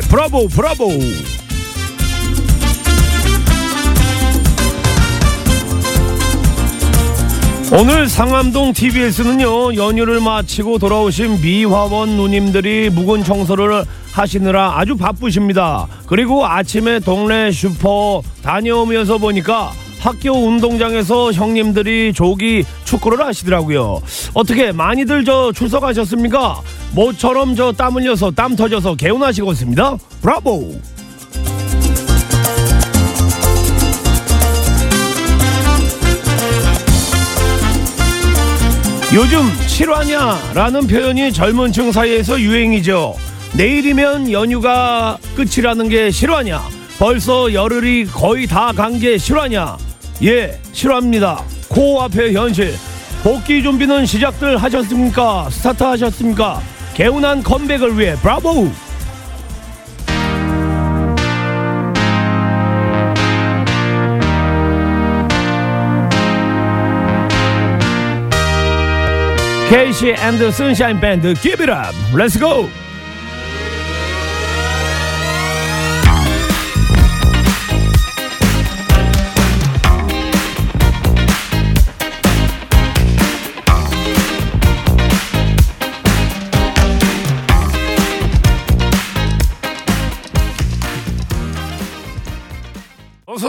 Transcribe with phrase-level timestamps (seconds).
[0.00, 0.88] 브라보 브라보
[7.72, 15.88] 오늘 상암동 TBS는요 연휴를 마치고 돌아오신 미화원 누님들이 묵은 청소를 하시느라 아주 바쁘십니다.
[16.06, 19.72] 그리고 아침에 동네 슈퍼 다녀오면서 보니까
[20.04, 24.02] 학교 운동장에서 형님들이 조기 축구를 하시더라고요.
[24.34, 26.60] 어떻게 많이들 저 출석하셨습니까?
[26.92, 29.96] 모처럼 저 땀 흘려서 땀 터져서 개운하시고 있습니다.
[30.20, 30.74] 브라보!
[39.14, 43.14] 요즘 실화냐라는 표현이 젊은 층 사이에서 유행이죠.
[43.56, 46.60] 내일이면 연휴가 끝이라는 게 실화냐?
[46.98, 49.76] 벌써 열흘이 거의 다 간 게 실화냐?
[50.24, 51.44] 예, 실화입니다.
[51.68, 52.72] 코앞의 현실.
[53.22, 55.50] 복귀 준비는 시작들 하셨습니까?
[55.50, 56.62] 스타트 하셨습니까?
[56.94, 58.70] 개운한 컴백을 위해 브라보!
[69.68, 71.34] KC and Sunshine Band
[72.38, 72.62] go!
[72.62, 72.83] 어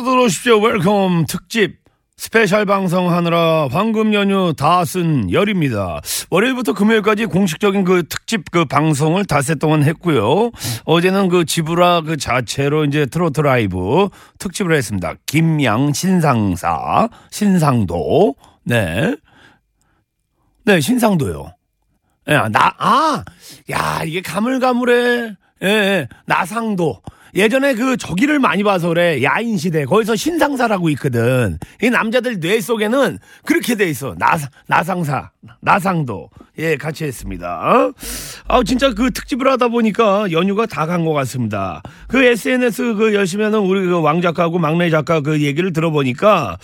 [0.05, 0.59] 들어오십시오.
[0.61, 1.79] Welcome 특집
[2.17, 5.99] special 방송하느라 황금 연휴 다 쓴 렬입니다.
[6.29, 10.51] 월요일부터 금요일까지 공식적인 그 특집 그 방송을 닷새 동안 했고요.
[10.85, 14.07] 어제는 그 지브라 그 자체로 이제 트로트 라이브
[14.39, 15.15] 특집을 했습니다.
[15.25, 19.15] 김양 신상사 신상도 네.
[20.63, 21.53] 네, 신상도요.
[22.27, 23.23] 예, 나, 아,
[23.69, 25.35] 야, 이게 가물가물해.
[25.63, 27.01] 예, 예, 나상도.
[27.35, 29.21] 예전에 그 저기를 많이 봐서 그래.
[29.21, 29.83] 야인 시대.
[29.83, 31.57] 거기서 신상사라고 있거든.
[31.81, 34.15] 이 남자들 뇌 속에는 그렇게 돼 있어.
[34.17, 34.37] 나,
[34.67, 35.31] 나상사.
[35.59, 36.29] 나상도.
[36.59, 37.91] 예, 같이 했습니다.
[38.47, 41.81] 아, 진짜 그 특집을 하다 보니까 연휴가 다 간 것 같습니다.
[42.07, 46.57] 그 SNS 그 열심히 하는 우리 그 왕 작가하고 막내 작가 그 얘기를 들어보니까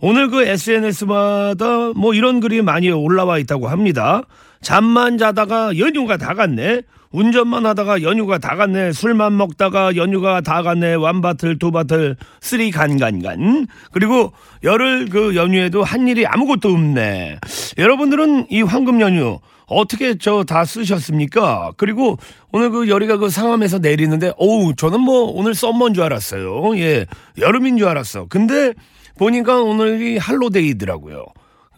[0.00, 4.22] 오늘 그 SNS마다 뭐 이런 글이 많이 올라와 있다고 합니다.
[4.62, 6.82] 잠만 자다가 연휴가 다 갔네.
[7.18, 8.90] 운전만 하다가 연휴가 다 갔네.
[8.90, 10.94] 술만 먹다가 연휴가 다 갔네.
[10.94, 13.68] One bottle, two bottle, three 간간간.
[13.92, 14.32] 그리고
[14.64, 17.38] 열흘 그 연휴에도 한 일이 아무것도 없네.
[17.78, 21.72] 여러분들은 이 황금 연휴 어떻게 저 다 쓰셨습니까?
[21.76, 22.18] 그리고
[22.50, 26.76] 오늘 그 렬이가 그 상암에서 내리는데, 어우, 저는 뭐 오늘 summer인 줄 알았어요.
[26.78, 27.06] 예,
[27.38, 28.26] 여름인 줄 알았어.
[28.28, 28.72] 근데
[29.18, 31.24] 보니까 오늘이 한로 day더라고요.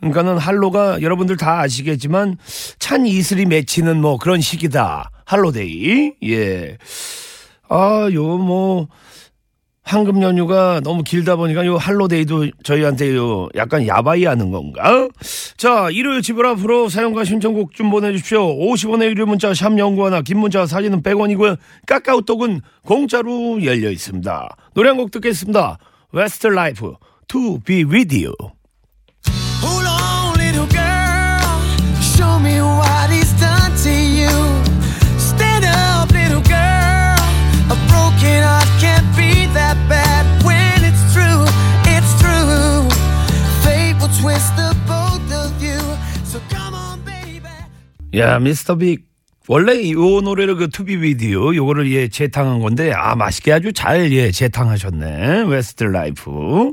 [0.01, 2.39] 그러니까는 할로가 여러분들 다 아시겠지만
[2.79, 5.11] 찬 이슬이 맺히는 뭐 그런 시기다.
[5.27, 6.13] 할로데이.
[6.25, 6.79] 예.
[7.69, 8.89] 아, 요 뭐
[9.89, 15.09] 황금 연휴가 너무 길다 보니까 요 할로데이도 저희한테 요 약간 야바이 하는 건가?
[15.57, 18.41] 자, 일요일 집을 앞으로 사용과 신청곡 좀 보내주십시오.
[18.59, 21.57] 50원의 유료 문자 샵 연구하나 긴 문자 사진은 100원이고요.
[21.87, 24.57] 카카오톡은 공짜로 열려 있습니다.
[24.75, 25.79] 노래 한 곡 듣겠습니다.
[26.13, 26.95] 웨스트 라이프
[27.29, 28.35] To Be With You.
[48.17, 49.07] 야, 미스터 빅.
[49.49, 53.73] 원래 이 노래를 그 To Be With You 요거를 예 재탕한 건데 아 맛있게 아주
[53.73, 56.73] 잘 예 재탕하셨네 웨스트 라이프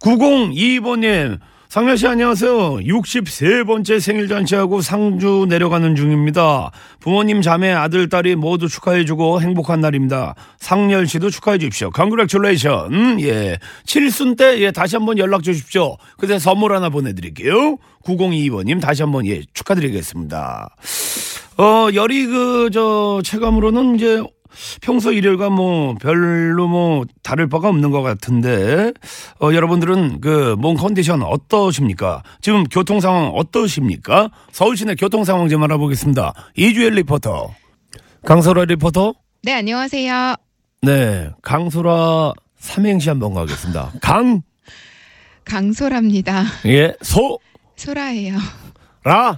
[0.00, 1.38] 902번님
[1.72, 2.80] 상렬 씨 안녕하세요.
[2.80, 6.70] 63번째 생일 잔치하고 상주 내려가는 중입니다.
[7.00, 10.34] 부모님 자매 아들 딸이 모두 축하해주고 행복한 날입니다.
[10.58, 11.88] 상렬 씨도 축하해 주십시오.
[11.88, 13.58] Congratulation 예.
[13.86, 15.96] 7순 때 예 다시 한번 연락 주십시오.
[16.18, 17.78] 그때 선물 하나 보내드릴게요.
[18.04, 20.76] 9022번님 다시 한번 예 축하드리겠습니다.
[21.56, 24.22] 어, 렬이 그, 저, 체감으로는 이제
[24.80, 28.92] 평소 일요일과 뭐 별로 뭐 다를 바가 없는 것 같은데,
[29.40, 32.22] 어, 여러분들은 그 몸 컨디션 어떠십니까?
[32.40, 34.30] 지금 교통 상황 어떠십니까?
[34.52, 36.34] 서울 시내 교통 상황 좀 알아보겠습니다.
[36.56, 37.54] 이주엘 리포터.
[38.24, 39.14] 강소라 리포터?
[39.42, 40.36] 네, 안녕하세요.
[40.82, 41.30] 네.
[41.42, 43.92] 강소라 삼행시 한번 가겠습니다.
[44.00, 44.42] 강,
[45.44, 46.44] 강소라입니다.
[46.66, 47.38] 예, 소,
[47.76, 48.36] 소라예요.
[49.04, 49.36] 라.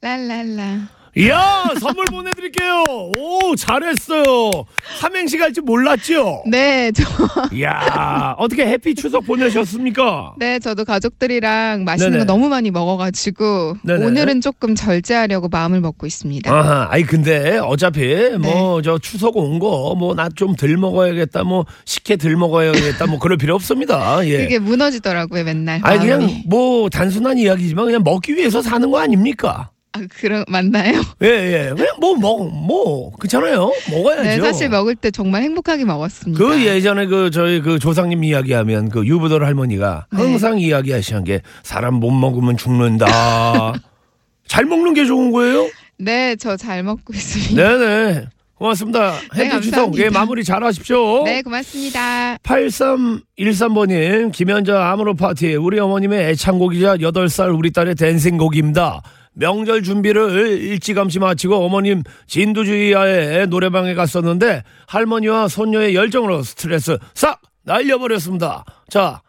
[0.00, 0.88] 랄랄라.
[1.16, 2.82] 이야 선물 보내드릴게요.
[2.88, 4.50] 오 잘했어요.
[4.98, 6.42] 삼행시 갈줄 몰랐죠.
[6.50, 7.04] 네, 저,
[7.54, 10.34] 이야 어떻게 해피 추석 보내셨습니까?
[10.38, 12.24] 네, 저도 가족들이랑 맛있는 네네.
[12.24, 14.04] 거 너무 많이 먹어가지고 네네.
[14.06, 16.52] 오늘은 조금 절제하려고 마음을 먹고 있습니다.
[16.52, 21.64] 아하, 아이 근데 어차피 뭐 저 추석 온 거 뭐 나 좀 덜 먹어야겠다 뭐
[21.84, 24.26] 식혜 덜 먹어야겠다 뭐 그럴 필요 없습니다.
[24.26, 24.38] 예.
[24.38, 25.78] 그게 무너지더라고요, 맨날.
[25.84, 26.42] 아니 그냥 마음이.
[26.48, 29.70] 뭐 단순한 이야기지만 그냥 먹기 위해서 사는 거 아닙니까?
[29.96, 31.00] 아, 그런 맞나요?
[31.22, 31.74] 예, 예.
[31.74, 33.72] 그냥 뭐, 먹, 뭐, 그렇잖아요.
[33.90, 34.22] 먹어야죠.
[34.22, 36.44] 네, 사실 먹을 때 정말 행복하게 먹었습니다.
[36.44, 40.18] 그 예전에 그 저희 그 조상님 이야기하면 그 유부돌 할머니가 네.
[40.18, 43.06] 항상 이야기하시는 게 사람 못 먹으면 죽는다.
[44.48, 45.68] 잘 먹는 게 좋은 거예요?
[45.96, 47.54] 네, 저 잘 먹고 있습니다.
[47.78, 48.26] 네네.
[48.56, 49.12] 고맙습니다.
[49.36, 50.04] 네, 해피 추석 감사합니다.
[50.04, 51.24] 예, 마무리 잘 하십시오.
[51.24, 52.36] 네, 고맙습니다.
[52.42, 59.02] 8313번님, 김현자 아모르 파티, 우리 어머님의 애창곡이자 8살 우리 딸의 댄싱곡입니다.
[59.34, 68.64] 명절 준비를 일찌감치 마치고 어머님 진두주의하에 노래방에 갔었는데 할머니와 손녀의 열정으로 스트레스 싹 날려버렸습니다.
[68.88, 69.22] 자,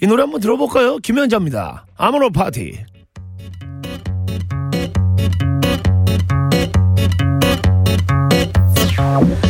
[0.00, 0.98] 이 노래 한번 들어볼까요?
[0.98, 1.86] 김현자입니다.
[1.96, 2.78] 아모르 파티.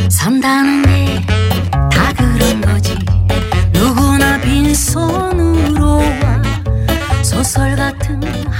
[0.09, 1.21] 산다는 게
[1.91, 2.95] 다 그런 거지
[3.73, 8.51] 누구나 빈손으로 와 소설 같은 얘기들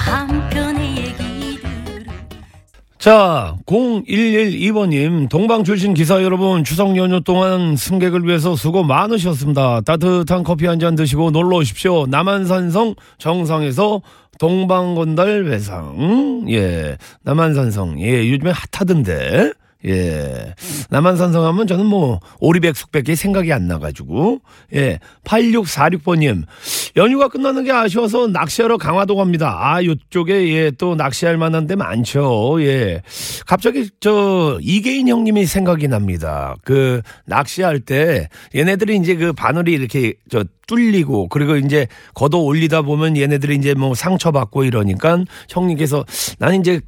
[3.05, 9.81] 자, 0112번님, 동방 출신 기사 여러분, 추석 연휴 동안 승객을 위해서 수고 많으셨습니다.
[9.81, 12.07] 따뜻한 커피 한 잔 드시고 놀러 오십시오.
[12.07, 14.01] 남한산성 정상에서
[14.39, 16.47] 동방건달 회상.
[16.49, 18.01] 예, 남한산성.
[18.01, 19.51] 예, 요즘에 핫하던데.
[19.87, 20.53] 예.
[20.89, 24.39] 남한산성 하면 저는 뭐, 오리백숙밖에 생각이 안 나가지고.
[24.73, 24.99] 예.
[25.23, 26.43] 8646번님.
[26.97, 29.57] 연휴가 끝나는 게 아쉬워서 낚시하러 강화도 갑니다.
[29.59, 32.57] 아, 요쪽에, 예, 또 낚시할 만한 데 많죠.
[32.61, 33.01] 예.
[33.45, 36.55] 갑자기 저, 이계인 형님이 생각이 납니다.
[36.63, 43.17] 그, 낚시할 때, 얘네들이 이제 그 바늘이 이렇게 저, 뚫리고, 그리고 이제 걷어 올리다 보면
[43.17, 46.03] 얘네들이 이제 뭐 상처받고 이러니까 형님께서
[46.39, 46.81] 나는 이제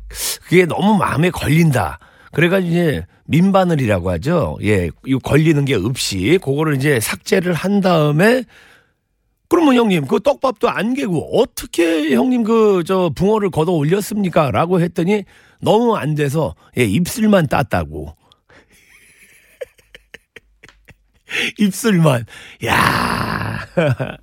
[0.46, 2.00] 그게 너무 마음에 걸린다.
[2.32, 4.58] 그래가지고 이제 민바늘이라고 하죠.
[4.64, 8.44] 예, 이 걸리는 게 없이 그거를 이제 삭제를 한 다음에
[9.50, 15.24] 그러면 형님 그 떡밥도 안 개고 어떻게 형님 그 저 붕어를 걷어 올렸습니까?라고 했더니
[15.62, 18.16] 너무 안 돼서 예 입술만 땄다고.
[21.60, 22.26] 입술만.
[22.66, 23.60] 야.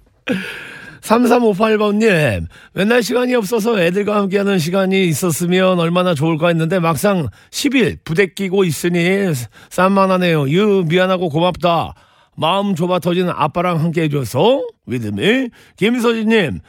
[1.04, 8.64] 3358번님, 맨날 시간이 없어서 애들과 함께하는 시간이 있었으면 얼마나 좋을까 했는데 막상 10일 부대 끼고
[8.64, 9.32] 있으니
[9.68, 10.48] 쌈만하네요.
[10.48, 11.94] 유, 미안하고 고맙다.
[12.36, 15.50] 마음 좁아 터진 아빠랑 함께 해줘서 위드미.
[15.76, 16.60] 김서진님,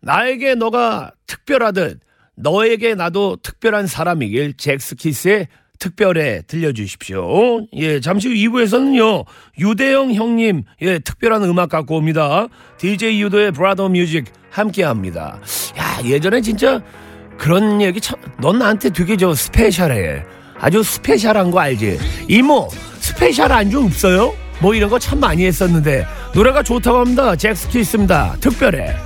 [0.00, 2.00] 나에게 너가 특별하듯
[2.34, 5.46] 너에게 나도 특별한 사람이길 젝스키스의
[5.78, 7.66] 특별해 들려주십시오.
[7.74, 9.24] 예, 잠시 후 2부에서는요,
[9.58, 12.46] 유대영 형님, 예, 특별한 음악 갖고 옵니다.
[12.78, 15.40] DJ 유도의 brother music 함께 합니다.
[15.78, 16.82] 야, 예전에 진짜
[17.36, 20.24] 그런 얘기 참, 넌 나한테 되게 저 special해.
[20.60, 21.98] 아주 special한 거 알지?
[22.28, 24.34] 이모, special 안주 없어요?
[24.60, 26.04] 뭐 이런 거 참 많이 했었는데,
[26.34, 27.36] 노래가 좋다고 합니다.
[27.36, 28.36] 잭스키스입니다.
[28.40, 28.96] 특별해.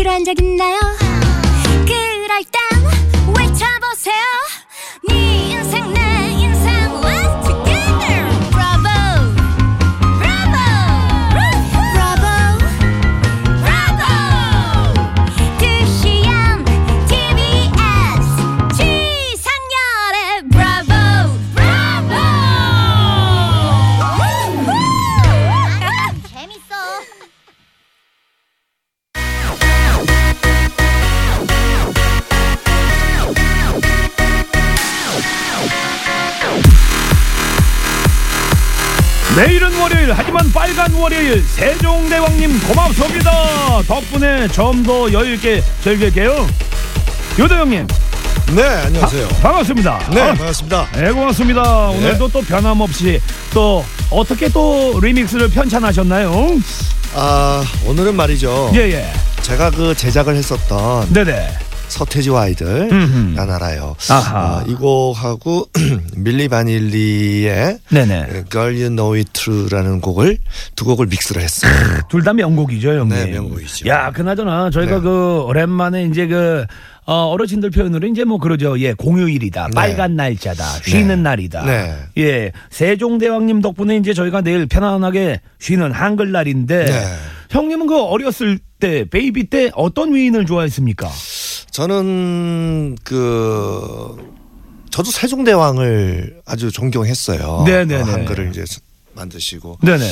[0.00, 0.99] 지루한 적 있나요?
[43.90, 46.46] 덕분에 좀 더 여유있게 즐길게요.
[47.36, 47.88] 유도형님.
[48.54, 49.26] 네, 안녕하세요.
[49.42, 49.98] 반갑습니다.
[50.12, 50.86] 네, 아, 반갑습니다.
[50.94, 51.88] 네 고맙습니다.
[51.88, 53.20] 오늘도 또 변함없이
[53.52, 56.32] 또 어떻게 또 리믹스를 편찬하셨나요?
[57.16, 58.70] 아, 오늘은 말이죠.
[58.74, 59.12] 예 예.
[59.42, 61.50] 제가 그 제작을 했었던 네네
[61.90, 63.34] 서태지와 아이들 음흠.
[63.36, 63.94] 난 알아요.
[64.34, 65.66] 어, 이 곡하고
[66.16, 68.44] 밀리 바닐리의 네네.
[68.50, 70.38] Girl You Know It True라는 곡을
[70.76, 71.72] 두 곡을 믹스를 했어요.
[72.08, 73.08] 둘 다 명곡이죠, 형님.
[73.08, 73.88] 네, 명곡이죠.
[73.88, 75.00] 야, 그나저나 저희가 네.
[75.00, 76.64] 그 오랜만에 이제 그
[77.06, 78.78] 어, 어르신들 표현으로 이제 뭐 그러죠.
[78.78, 79.66] 예, 공휴일이다.
[79.68, 79.74] 네.
[79.74, 80.64] 빨간 날짜다.
[80.84, 81.64] 쉬는 날이다.
[81.64, 81.96] 네.
[82.18, 87.06] 예, 세종대왕님 덕분에 이제 저희가 내일 편안하게 쉬는 한글날인데 네.
[87.50, 91.10] 형님은 그 어렸을 때 베이비 때 어떤 위인을 좋아했습니까?
[91.70, 94.16] 저는 그
[94.90, 97.64] 저도 세종대왕을 아주 존경했어요.
[97.66, 98.02] 네네네.
[98.02, 98.64] 어, 한글을 이제
[99.14, 100.04] 만드시고 네네.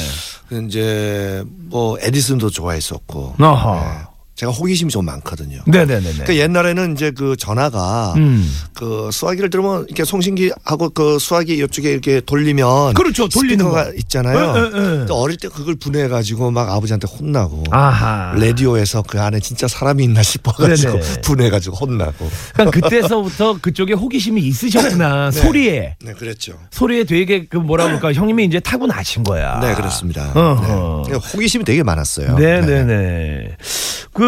[0.49, 3.37] 그 이제 뭐 에디슨도 좋아했었고.
[3.41, 3.75] 어허.
[3.75, 4.08] 네.
[4.39, 5.59] 제가 호기심이 좀 많거든요.
[5.67, 6.13] 네네네네.
[6.13, 8.49] 그러니까 옛날에는 이제 그 전화가 음.
[8.73, 13.29] 그 수화기를 들으면 이렇게 송신기하고 그 수화기 이쪽에 이렇게 돌리면 그렇죠.
[13.29, 13.91] 돌리는 거.
[13.97, 14.39] 있잖아요.
[14.39, 14.71] 예, 예, 예.
[14.71, 18.33] 근데 어릴 때 그걸 분해가지고 막 아버지한테 혼나고 아하.
[18.39, 21.21] 라디오에서 그 안에 진짜 사람이 있나 싶어가지고 네네.
[21.23, 22.31] 분해가지고 혼나고.
[22.53, 25.31] 그러니까 그때서부터 그쪽에 호기심이 있으셨구나.
[25.35, 25.41] 네.
[25.41, 25.97] 소리에.
[26.01, 26.53] 네, 그랬죠.
[26.71, 29.59] 소리에 되게 그 뭐라 그럴까 형님이 이제 타고 나신 거야.
[29.59, 30.33] 네, 그렇습니다.
[30.33, 31.15] 네.
[31.35, 32.39] 호기심이 되게 많았어요.
[32.39, 33.57] 네네네.
[34.13, 34.28] 그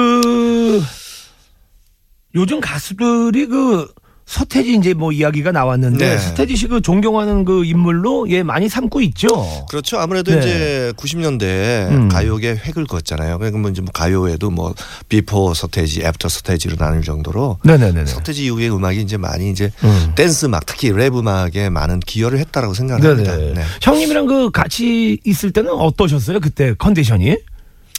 [2.35, 3.89] 요즘 가수들이 그
[4.27, 6.17] 서태지 이제 뭐 이야기가 나왔는데 네.
[6.19, 9.67] 서태지 씨 그 존경하는 그 인물로 예 많이 삼고 있죠.
[9.69, 9.99] 그렇죠.
[9.99, 10.39] 아무래도 네.
[10.39, 11.43] 이제 90년대
[11.91, 12.09] 음.
[12.09, 13.39] 가요계 획을 그었잖아요.
[13.39, 14.73] 그러니까 뭐 이제 뭐 가요에도 뭐
[15.09, 18.07] before 서태지, after 서태지로 나눌 정도로 네네네.
[18.07, 20.13] 서태지 이후의 음악이 이제 많이 이제 음.
[20.15, 23.37] 댄스 음악 특히 랩 음악에 많은 기여를 했다라고 생각합니다.
[23.37, 23.55] 네.
[23.83, 26.39] 형님이랑 그 같이 있을 때는 어떠셨어요?
[26.39, 27.37] 그때 컨디션이?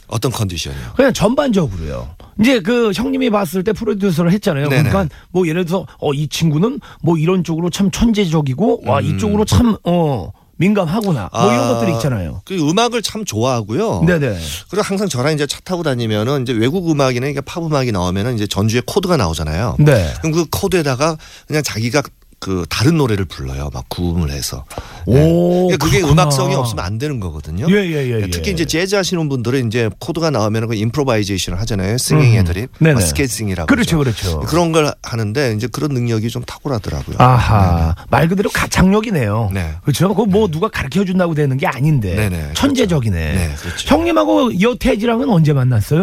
[0.08, 0.92] 어떤 컨디션이요?
[0.96, 2.16] 그냥 전반적으로요.
[2.40, 4.68] 이제 그 형님이 봤을 때 프로듀서를 했잖아요.
[4.68, 4.88] 네네.
[4.90, 9.76] 그러니까 뭐 예를 들어서 어 이 친구는 뭐 이런 쪽으로 참 천재적이고 와 이쪽으로 참
[9.84, 11.30] 어 민감하구나.
[11.32, 11.64] 뭐 이런 음.
[11.64, 12.42] 아, 것들이 있잖아요.
[12.44, 14.04] 그 음악을 참 좋아하고요.
[14.06, 14.38] 네네.
[14.70, 18.46] 그리고 항상 저랑 이제 차 타고 다니면은 이제 외국 음악이나 이게 팝 음악이 나오면은 이제
[18.46, 19.76] 전주에 코드가 나오잖아요.
[19.80, 20.12] 네.
[20.20, 21.16] 그럼 그 코드에다가
[21.48, 22.02] 그냥 자기가
[22.42, 23.70] 그 다른 노래를 불러요.
[23.72, 24.64] 막 구음을 해서.
[25.06, 25.22] 네.
[25.22, 26.22] 오, 그러니까 그게 그렇구나.
[26.24, 27.68] 음악성이 없으면 안 되는 거거든요.
[27.70, 28.30] 예, 예, 예, 예.
[28.30, 31.96] 특히 이제 재즈 하시는 분들은 이제 코드가 나오면 그 improvisation을 하잖아요.
[31.98, 33.00] singing 애드립, 음.
[33.00, 33.68] scatting이라고.
[33.68, 34.40] 그렇죠, 그렇죠.
[34.40, 37.14] 그런 걸 하는데 이제 그런 능력이 좀 탁월하더라고요.
[37.20, 39.50] 아하 말 그대로 가창력이네요.
[39.54, 39.76] 네.
[39.82, 40.08] 그렇죠.
[40.08, 43.34] 그거 뭐 누가 가르쳐 준다고 되는 게 아닌데 네네, 천재적이네.
[43.34, 43.94] 네, 그렇죠.
[43.94, 46.02] 형님하고 서태지랑은 언제 만났어요?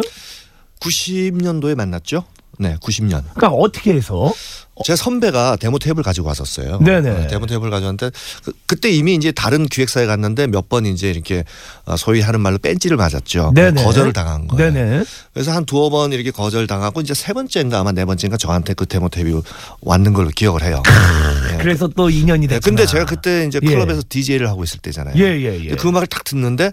[0.80, 2.24] 90년도에 만났죠?
[2.60, 3.24] 네, 90년.
[3.34, 4.34] 그러니까 어떻게 해서?
[4.86, 6.80] 제 선배가 데모 테이프를 가지고 왔었어요.
[6.80, 7.10] 네네.
[7.10, 8.12] 어, 데모 테이프를 가져왔는데
[8.66, 11.44] 그, 때 이미 이제 다른 기획사에 갔는데 몇 번 이제 이렇게
[11.86, 13.52] 어, 소위 하는 말로 뺀지를 맞았죠.
[13.56, 13.84] 네네.
[13.84, 14.72] 거절을 당한 거예요.
[14.72, 15.04] 네네.
[15.34, 18.86] 그래서 한 두어 번 이렇게 거절 당하고 이제 세 번째인가 아마 네 번째인가 저한테 그
[18.86, 19.42] 데모 테이프
[19.82, 20.82] 왔는 걸로 기억을 해요.
[21.54, 21.58] 예.
[21.62, 22.60] 그래서 또 인연이 네, 됐구나.
[22.64, 23.68] 근데 제가 그때 이제 예.
[23.68, 25.16] 클럽에서 DJ를 하고 있을 때잖아요.
[25.18, 25.76] 예, 예, 예.
[25.76, 26.72] 그 음악을 딱 듣는데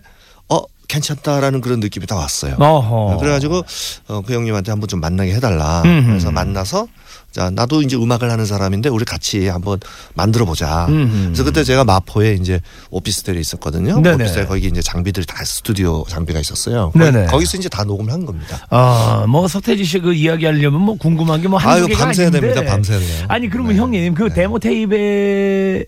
[0.48, 2.54] 어 괜찮다라는 그런 느낌이 딱 왔어요.
[2.58, 3.16] 어허.
[3.18, 3.64] 그래가지고
[4.08, 5.82] 어, 그 형님한테 한번 좀 만나게 해달라.
[5.84, 6.06] 음흠.
[6.06, 6.86] 그래서 만나서
[7.32, 9.78] 자 나도 이제 음악을 하는 사람인데 우리 같이 한번
[10.14, 10.86] 만들어 보자.
[10.88, 14.00] 그래서 그때 제가 마포에 이제 오피스텔에 있었거든요.
[14.00, 14.14] 네네.
[14.14, 16.92] 오피스텔 거기 이제 장비들이 다 스튜디오 장비가 있었어요.
[16.92, 17.26] 거기, 네네.
[17.26, 18.66] 거기서 이제 다 녹음을 한 겁니다.
[18.70, 22.40] 아, 뭐 서태지 씨 그 이야기하려면 뭐 궁금한 게 뭐 한두 개가 밤새야 아닌데.
[22.54, 23.24] 됩니다, 밤새야 돼요.
[23.28, 23.78] 아니 그러면 네.
[23.80, 24.34] 형님 그 네.
[24.34, 25.84] 데모 테이프에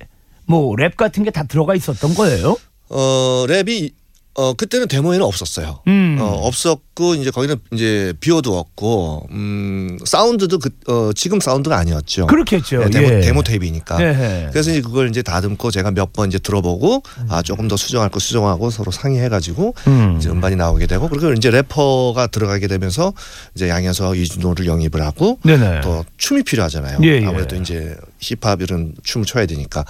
[0.46, 2.56] 뭐 랩 같은 게 다 들어가 있었던 거예요?
[2.90, 3.92] 어 랩이
[4.38, 5.80] 어 그때는 데모에는 없었어요.
[5.88, 6.16] 음.
[6.20, 12.28] 어 없었고 이제 거기는 이제 비어두었고 음 사운드도 그 어, 지금 사운드가 아니었죠.
[12.28, 12.84] 그렇겠죠.
[12.84, 13.20] 네, 데모, 예.
[13.20, 14.00] 데모 테이프니까.
[14.00, 14.48] 예.
[14.52, 18.18] 그래서 이제 그걸 이제 다듬고 제가 몇 번 이제 들어보고 아 조금 더 수정할 거
[18.20, 20.16] 수정하고 서로 상의해가지고 음.
[20.18, 23.12] 이제 음반이 나오게 되고 그리고 이제 래퍼가 들어가게 되면서
[23.56, 25.80] 이제 양현석 이주노를 영입을 하고 네네.
[25.82, 27.00] 또 춤이 필요하잖아요.
[27.02, 27.26] 예, 예.
[27.26, 29.84] 아무래도 이제 힙합 이런 춤을 춰야 되니까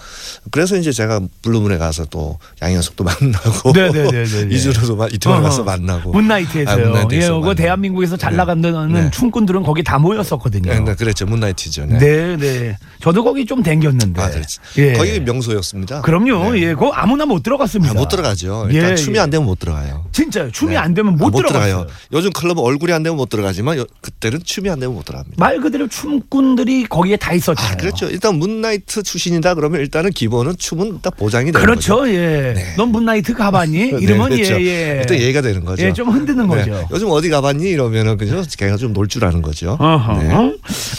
[0.51, 3.73] 그래서 이제 제가 블루문에 가서 또 양현석도 만나고
[4.97, 5.65] 마- 이태원 가서.
[5.65, 6.73] 만나고 문나이트에서요.
[6.75, 7.55] 아, 문나이트에서 예, 만나고.
[7.55, 8.37] 대한민국에서 잘 네.
[8.39, 9.11] 나간다는 네.
[9.11, 10.73] 춤꾼들은 거기 다 모였었거든요.
[10.73, 11.87] 네, 네, 그랬죠 문나이트죠.
[11.87, 11.99] 네.
[11.99, 12.79] 네, 네.
[13.01, 14.21] 저도 거기 좀 댕겼는데.
[14.21, 14.59] 아, 그렇지.
[14.79, 14.93] 예.
[14.95, 16.03] 거기 명소였습니다.
[16.03, 16.53] 그럼요.
[16.53, 16.61] 네.
[16.63, 17.93] 예, 그거 아무나 못 들어갔습니다.
[17.93, 18.69] 아, 못 들어가죠.
[18.71, 19.21] 일단 예, 춤이 예.
[19.21, 20.05] 안 되면 못 들어가요.
[20.13, 20.51] 진짜요.
[20.53, 20.77] 춤이 네.
[20.77, 21.39] 안 되면 못, 아, 못.
[21.39, 21.87] 들어가요.
[22.13, 25.37] 요즘 클럽은 얼굴이 안 되면 못 들어가지만 요- 그때는 춤이 안 되면 못 들어갑니다.
[25.43, 27.73] 말 그대로 춤꾼들이 거기에 다 있었잖아요.
[27.73, 28.09] 아, 그렇죠.
[28.19, 31.99] 일단 문나이트 출신이다 그러면 일단은 기본은 춤은 일단 보장이 되는 그렇죠.
[31.99, 32.13] 거죠.
[32.13, 32.53] 예.
[32.57, 32.75] 네.
[32.77, 33.79] 넌 문나이트 가봤니?
[34.03, 34.61] 이러면 네, 그렇죠.
[34.61, 34.97] 예, 예.
[35.01, 35.85] 일단 얘기가 되는 거죠.
[35.85, 36.57] 예, 좀 흔드는 네.
[36.57, 36.89] 거죠.
[36.91, 38.43] 요즘 어디 가봤니 이러면은 그죠?
[38.59, 39.77] 걔가 좀 놀 줄 아는 거죠.
[39.79, 40.23] 어허.
[40.23, 40.35] 네.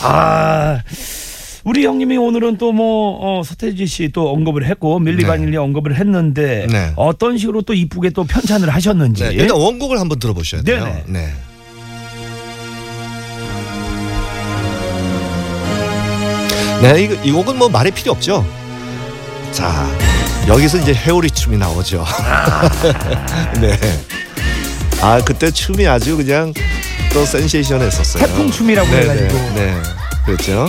[0.01, 0.79] 아.
[1.65, 5.27] 우리 형님이 오늘은 또뭐 서태지 씨 또 언급을 했고 밀리 네.
[5.27, 6.93] 바닐리 언급을 했는데 네.
[6.95, 10.85] 어떤 식으로 또 이쁘게 또 편찬을 하셨는지 네, 일단 원곡을 한번 들어보셔야 돼요.
[10.85, 11.03] 네네.
[11.07, 11.33] 네.
[16.81, 18.45] 네, 이거, 이 곡은 뭐 말이 필요 없죠.
[19.51, 19.87] 자,
[20.47, 22.05] 여기서 이제 회오리 춤이 나오죠.
[23.59, 23.77] 네.
[25.01, 26.53] 아, 그때 춤이 아주 그냥
[27.13, 28.25] 또 센세이션했었어요.
[28.25, 29.33] 태풍 춤이라고 네, 해가지고.
[29.33, 29.75] 네, 네.
[30.25, 30.67] 그렇죠.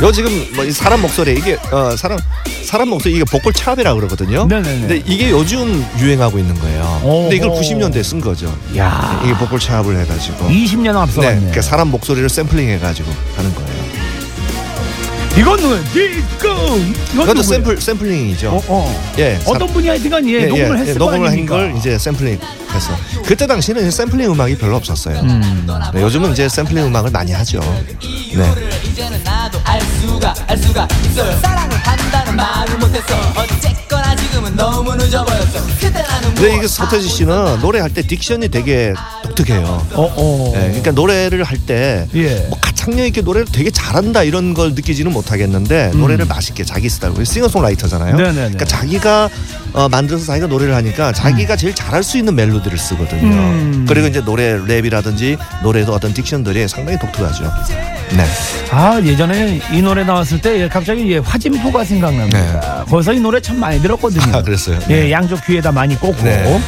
[0.00, 2.16] 요 지금 뭐 이 사람 목소리 이게 어 사람
[2.64, 4.46] 사람 목소리 이게 보컬 차압이라 고 그러거든요.
[4.46, 4.80] 네네네.
[4.80, 7.00] 근데 이게 요즘 유행하고 있는 거예요.
[7.02, 7.60] 근데 이걸 오호.
[7.60, 8.46] 90년대에 쓴 거죠.
[8.76, 10.46] 야, 이게 보컬 차압을 해가지고.
[10.48, 11.36] 20년 네, 앞서갔네.
[11.38, 13.77] 그러니까 사람 목소리를 샘플링 해가지고 하는 거예요.
[15.38, 15.56] 이건
[16.38, 16.76] 그것도
[17.14, 17.42] 누구예요?
[17.42, 18.50] 샘플 샘플링이죠.
[18.50, 19.12] 어, 어.
[19.18, 21.46] 예, 어떤 분이 하여튼간 예, 녹음을 했을 거 녹음을 한?
[21.46, 22.40] 걸 이제 샘플링
[22.74, 22.92] 해서
[23.24, 25.20] 그때 당시는 샘플링 음악이 별로 없었어요.
[25.20, 25.66] 음.
[25.94, 27.60] 네, 요즘은 이제 샘플링 음악을 많이 하죠.
[27.60, 28.54] 네.
[36.34, 38.92] 근데 이게 서태지 씨는 노래할 때 딕션이 되게
[39.22, 39.86] 독특해요.
[39.94, 40.52] 어, 어.
[40.54, 42.34] 네, 그러니까 노래를 할때 예.
[42.48, 48.12] 뭐 가창력 있게 노래를 되게 잘한다 이런 걸 느끼지는 못하겠는데 노래를 맛있게 자기 스타일로 싱어송라이터잖아요.
[48.14, 48.16] 음.
[48.16, 48.34] 네네네.
[48.34, 49.28] 그러니까 자기가
[49.74, 53.30] 어, 만들어서 자기가 노래를 하니까 자기가 제일 잘할 수 있는 멜로디를 쓰거든요.
[53.30, 53.86] 음.
[53.88, 57.44] 그리고 이제 노래 랩이라든지 노래도 어떤 딕션들이 상당히 독특하죠.
[58.16, 58.24] 네.
[58.70, 62.84] 아 예전에 이 노래 나왔을 때 예, 갑자기 예, 화진포가 생각납니다.
[62.88, 64.24] 거기서 이 노래 참 많이 들었거든요.
[64.24, 64.38] 네.
[64.38, 64.78] 아, 그랬어요?
[64.88, 65.12] 예, 네.
[65.12, 66.22] 양쪽 귀에다 많이 꽂고.
[66.22, 66.60] 네.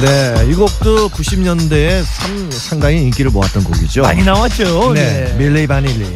[0.00, 4.02] 네, 이 곡도 90년대에 참 상당히 인기를 모았던 곡이죠.
[4.02, 4.94] 많이 나왔죠.
[4.94, 5.34] 네, 네.
[5.36, 6.06] 밀리 바닐리,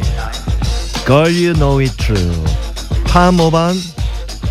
[1.05, 2.43] Girl You Know It's True,
[3.05, 3.75] 팹 모반,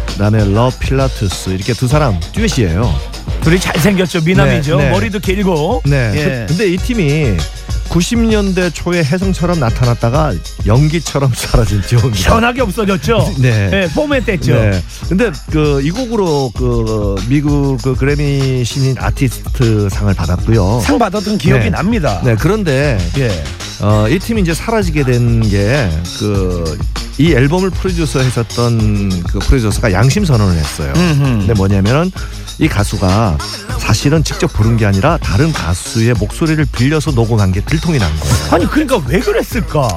[0.06, 3.14] 그다음에 롭 필라투스 이렇게 두 사람 듀엣이에요.
[3.42, 4.20] 둘이 잘생겼죠.
[4.24, 4.76] 미남이죠.
[4.76, 4.90] 네, 네.
[4.90, 5.82] 머리도 길고.
[5.84, 6.12] 네.
[6.14, 6.24] 예.
[6.24, 7.36] 그- 근데 이 팀이
[7.94, 10.34] 90년대 초에 혜성처럼 나타났다가
[10.66, 12.16] 연기처럼 사라진 듀오입니다.
[12.16, 13.34] 시원하게 없어졌죠.
[13.38, 13.70] 네.
[13.70, 14.52] 네, 포맷 됐죠.
[14.54, 14.82] 네.
[15.08, 20.80] 근데 그 이 곡으로 그 미국 그 그래미 신인 아티스트 상을 받았고요.
[20.84, 21.70] 상 받았던 기억이 네.
[21.70, 22.20] 납니다.
[22.24, 23.30] 네, 그런데 예.
[23.80, 25.88] 어, 이 팀이 이제 사라지게 된 게
[26.18, 26.78] 그
[27.18, 30.92] 이 앨범을 프로듀서 했었던 그 프로듀서가 양심 선언을 했어요.
[30.96, 31.22] 음흠.
[31.22, 32.10] 근데 뭐냐면은
[32.58, 33.38] 이 가수가
[33.78, 38.34] 사실은 직접 부른 게 아니라 다른 가수의 목소리를 빌려서 녹음한 게 들통이 난 거예요.
[38.50, 39.88] 아니 그러니까 왜 그랬을까?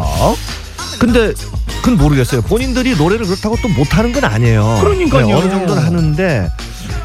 [0.99, 1.33] 근데
[1.81, 2.41] 그건 모르겠어요.
[2.41, 4.79] 본인들이 노래를 그렇다고 또 못하는 건 아니에요.
[4.81, 5.27] 그러니까요.
[5.27, 6.49] 네, 어느 정도는 하는데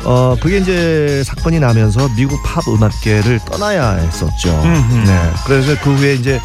[0.05, 4.51] 어 그게 이제 사건이 나면서 미국 팝 음악계를 떠나야 했었죠.
[4.65, 4.95] 음흠.
[5.09, 5.31] 네.
[5.47, 6.41] 그래서 그 후에 이제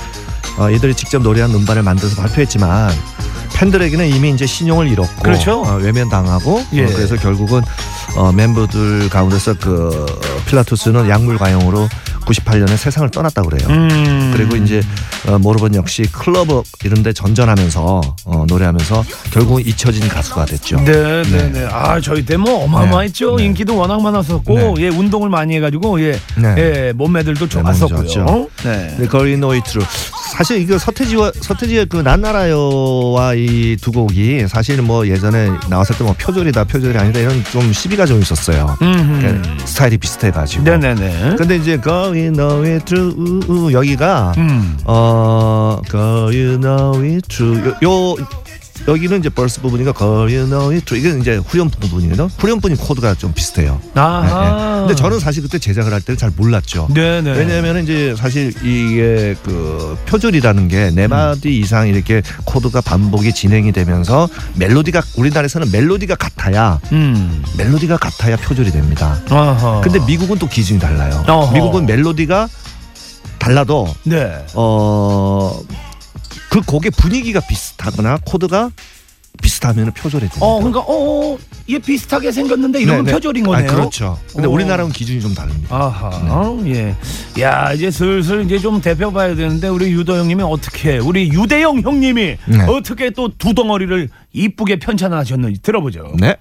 [0.57, 2.91] 어, 이들이 직접 노래한 음반을 만들어서 발표했지만
[3.53, 5.61] 팬들에게는 이미 이제 신용을 잃었고 그렇죠.
[5.61, 6.85] 어, 외면당하고 예.
[6.85, 7.61] 어, 그래서 결국은
[8.15, 10.05] 어, 멤버들 가운데서 그
[10.47, 11.87] 필라투스는 약물 과용으로
[12.27, 13.67] 98년에 세상을 떠났다고 그래요.
[13.69, 14.31] 음.
[14.35, 14.81] 그리고 이제
[15.27, 16.47] 어, 모르본 역시 클럽
[16.83, 20.77] 이런데 전전하면서 어, 노래하면서 결국은 잊혀진 가수가 됐죠.
[20.83, 21.51] 네, 네, 네.
[21.51, 21.67] 네.
[21.71, 23.37] 아, 저희 때 뭐 어마어마했죠.
[23.37, 23.45] 네.
[23.45, 24.73] 인기도 워낙 많았었고, 네.
[24.77, 26.55] 예, 운동을 많이 해가지고, 예, 네.
[26.57, 28.05] 예, 몸매들도 좋았었고요.
[28.07, 28.49] 좋았죠.
[28.63, 28.95] 네.
[28.99, 29.81] 네, 거리 노이트로
[30.37, 36.13] 사실 이거 서태지와 서태지의 그 난나라요와 이 두 곡이 사실 뭐 예전에 나왔을 때 뭐
[36.17, 38.77] 표절이다 표절이 아니다 이런 좀 시비가 좀 있었어요.
[38.81, 39.19] 음.
[39.19, 40.63] 그러니까 스타일이 비슷해가지고.
[40.63, 41.35] 네네네.
[41.37, 41.77] 근데 이제
[42.17, 44.77] Girl You Know It's True 우, 우, 여기가 음.
[44.85, 45.79] 어
[46.57, 48.15] Know It's True 요, 요
[48.87, 49.59] 여기는 이제 verse
[50.71, 52.29] It's True 이게 이제 후렴 부분이에요.
[52.37, 53.79] 후렴 부분 코드가 좀 비슷해요.
[53.93, 54.75] 네, 아하.
[54.75, 54.79] 네.
[54.87, 56.87] 근데 저는 사실 그때 제작을 할 때는 잘 몰랐죠.
[56.93, 57.31] 네네.
[57.31, 64.29] 왜냐하면 이제 사실 이게 그 표절이라는 게 네 마디 이상 이렇게 코드가 반복이 진행이 되면서
[64.55, 67.43] 멜로디가 우리나라에서는 멜로디가 같아야 음.
[67.57, 69.19] 멜로디가 같아야 표절이 됩니다.
[69.29, 69.81] 아하.
[69.83, 71.23] 근데 미국은 또 기준이 달라요.
[71.27, 71.53] 어허.
[71.53, 72.47] 미국은 멜로디가
[73.37, 74.31] 달라도 네.
[74.55, 75.59] 어
[76.57, 78.71] 그 곡의 분위기가 비슷하거나 코드가
[79.43, 80.43] 비슷하면 표절이 됩니다.
[80.43, 81.37] 어, 그러니까, 어, 어,
[81.69, 83.13] 얘 비슷하게 생겼는데 이러면 네, 네.
[83.13, 83.69] 표절인 거네요.
[83.69, 84.17] 아, 그렇죠.
[84.33, 84.49] 근데 어.
[84.51, 85.75] 우리나라는 기준이 좀 다릅니다.
[85.75, 86.95] 아하, 예.
[87.39, 92.37] 야, 이제 슬슬 이제 좀 대표 봐야 되는데 우리 유도 형님이 어떻게, 우리 유대영 형님이
[92.47, 92.63] 네.
[92.67, 96.15] 어떻게 또 두 덩어리를 이쁘게 편찬하셨는지 들어보죠.
[96.19, 96.35] 네.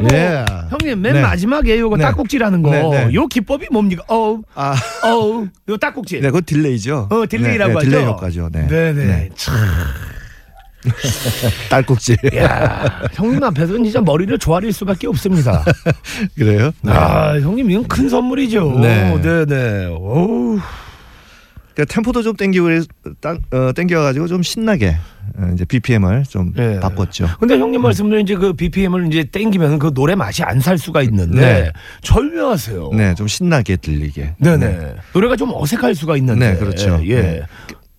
[0.00, 0.16] 브라보.
[0.16, 0.44] 예.
[0.70, 1.22] 형님 맨 네.
[1.22, 2.04] 마지막에 요거 네.
[2.04, 2.70] 딸꾹질하는 거.
[2.70, 3.14] 네, 네.
[3.14, 4.02] 요 기법이 뭡니까?
[4.08, 6.20] 어우, 아, 어우, 요 딸꾹질.
[6.20, 7.08] 네, 그거 delay죠.
[7.10, 7.90] 어, delay라고 네, 하죠.
[7.90, 8.48] delay 효과죠.
[8.52, 8.66] 네.
[8.66, 9.28] 네 네.
[9.36, 9.54] 참,
[11.70, 12.16] 딸꾹질.
[12.36, 15.64] 야, 형님 앞에서는 진짜 머리를 조아릴 수밖에 없습니다.
[16.36, 16.72] 그래요?
[16.86, 18.78] 아, 형님 이건 큰 선물이죠.
[18.80, 19.18] 네.
[19.22, 19.86] 네 네.
[19.86, 20.58] 오우.
[21.74, 22.68] 그러니까 템포도 좀 땡기고
[23.52, 24.96] 어, 땡겨가지고 좀 신나게
[25.36, 26.78] 어, 이제 BPM을 좀 네.
[26.80, 27.28] 바꿨죠.
[27.40, 31.40] 근데 형님 말씀대로 이제 그 BPM을 이제 땡기면 그 노래 맛이 안 살 수가 있는데
[31.40, 31.72] 네.
[32.02, 32.90] 절묘하세요.
[32.94, 34.34] 네, 좀 신나게 들리게.
[34.38, 34.94] 네네.
[35.12, 36.52] 노래가 좀 어색할 수가 있는데.
[36.52, 37.00] 네, 그렇죠.
[37.04, 37.20] 예.
[37.20, 37.42] 네.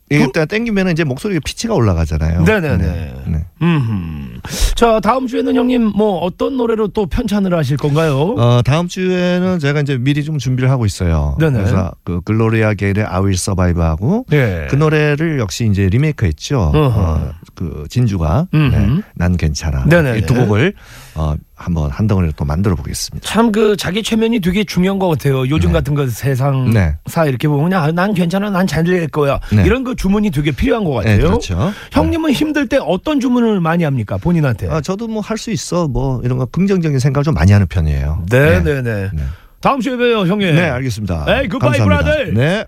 [0.10, 2.44] 이때 땡기면 이제 목소리 피치가 올라가잖아요.
[2.44, 3.14] 네네네.
[3.28, 3.46] 네.
[3.62, 4.40] 음.
[4.76, 8.36] 자, 다음 주에는 형님 뭐 어떤 노래로 또 편찬을 하실 건가요?
[8.38, 11.38] 어, 다음 주에는 제가 이제 미리 좀 준비를 하고 있어요.
[11.40, 11.60] 네네.
[11.60, 14.68] 그래서 그 글로리아 게이너의 I Will Survive하고 네.
[14.70, 16.60] 그 노래를 역시 이제 리메이크 했죠.
[16.74, 17.02] 어허.
[17.02, 18.48] 어, 그 진주가.
[18.52, 19.86] 네, 난 괜찮아.
[19.86, 20.20] 네네네.
[20.20, 20.74] 이두 곡을
[21.16, 23.26] 어, 한번 한 덩어리로 또 만들어 보겠습니다.
[23.26, 25.48] 참 그 자기 최면이 되게 중요한 것 같아요.
[25.50, 25.74] 요즘 네.
[25.74, 27.30] 같은 거 세상사 네.
[27.30, 29.40] 이렇게 보면 그냥 아, 난 괜찮아, 난 잘 될 거야.
[29.52, 29.64] 네.
[29.66, 31.16] 이런 그 주문이 되게 필요한 것 같아요.
[31.18, 31.72] 네, 그렇죠.
[31.92, 34.68] 형님은 힘들 때 어떤 주문을 많이 합니까 본인한테?
[34.70, 38.26] 아, 저도 뭐 할 수 있어 뭐 이런 거 긍정적인 생각을 좀 많이 하는 편이에요.
[38.30, 39.10] 네, 네, 네.
[39.14, 39.24] 네.
[39.62, 40.54] 다음 주에 봬요, 형님.
[40.56, 41.26] 네, 알겠습니다.
[41.28, 42.04] 에이, 굿바이, 감사합니다.
[42.16, 42.32] 브라더.
[42.34, 42.66] 네.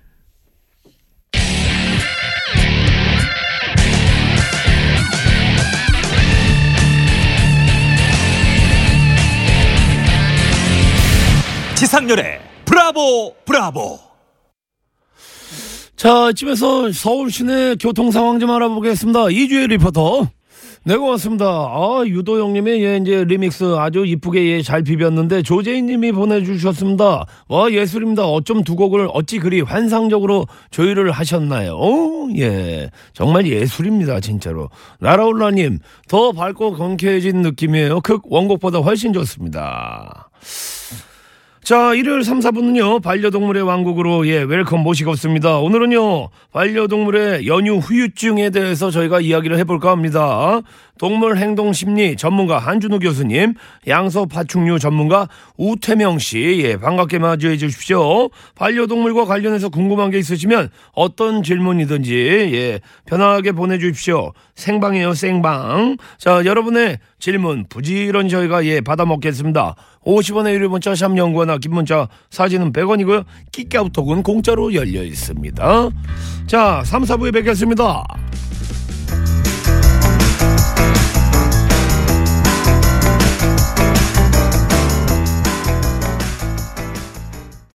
[11.78, 14.00] 지상렬의 브라보 브라보
[15.96, 19.30] 자, 이쯤에서 서울 시내 교통 상황 좀 알아보겠습니다.
[19.30, 20.28] 이주혜 리포터.
[20.86, 21.46] 네, 고맙습니다.
[21.46, 27.26] 아, 유도 형님의 예, 이제 리믹스 아주 이쁘게 예, 잘 비볐는데 조재인 님이 보내주셨습니다.
[27.48, 28.26] 와, 예술입니다.
[28.26, 31.76] 어쩜 두 곡을 어찌 그리 환상적으로 조율을 하셨나요?
[31.76, 32.90] 어, 예.
[33.14, 34.72] 정말 예술입니다, 진짜로.
[35.00, 38.02] 나라올라 님, 더 밝고 경쾌해진 느낌이에요.
[38.02, 40.32] 극 원곡보다 훨씬 좋습니다.
[41.68, 45.58] 자, 일요일 3, 4부는요, 반려동물의 왕국으로, 예, welcome 모시고 있습니다.
[45.58, 50.62] 오늘은요, 반려동물의 연휴 후유증에 대해서 저희가 이야기를 해볼까 합니다.
[50.98, 53.54] 동물 행동 심리 전문가 한준우 교수님,
[53.88, 58.30] 양서 파충류 전문가 우태명 씨, 예, 반갑게 맞이해 주십시오.
[58.56, 62.14] 반려동물과 관련해서 궁금한 게 있으시면 어떤 질문이든지,
[62.54, 64.34] 예, 편하게 보내주십시오.
[64.56, 65.98] 생방이에요, 생방.
[66.18, 69.76] 자, 여러분의 질문 부지런히 저희가, 예, 받아 먹겠습니다.
[70.06, 73.26] 50원의 유료 문자 샵 연구하나 긴 문자 사진은 100원이고요.
[73.52, 75.90] 끼까우톡은 공짜로 열려 있습니다.
[76.48, 78.04] 자, 3, 4부에 뵙겠습니다.